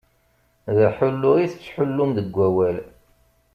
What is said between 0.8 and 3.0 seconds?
aḥullu i tettḥullum deg wawal.